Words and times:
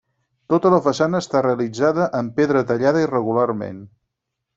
Tota 0.51 0.69
la 0.73 0.77
façana 0.85 1.19
està 1.23 1.43
realitzada 1.45 2.07
en 2.21 2.31
pedra 2.39 2.63
tallada 2.73 3.05
irregularment. 3.05 3.79